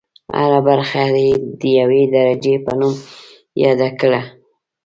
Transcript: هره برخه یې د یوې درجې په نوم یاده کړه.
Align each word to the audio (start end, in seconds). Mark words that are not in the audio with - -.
هره 0.39 0.59
برخه 0.67 1.03
یې 1.23 1.29
د 1.59 1.61
یوې 1.79 2.01
درجې 2.15 2.55
په 2.65 2.71
نوم 2.79 2.95
یاده 3.63 3.89
کړه. 3.99 4.21